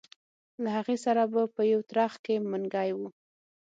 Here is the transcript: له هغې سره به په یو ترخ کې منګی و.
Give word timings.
له 0.63 0.69
هغې 0.77 0.97
سره 1.05 1.21
به 1.31 1.41
په 1.55 1.61
یو 1.71 1.81
ترخ 1.91 2.13
کې 2.25 2.35
منګی 2.51 2.89
و. 2.97 2.99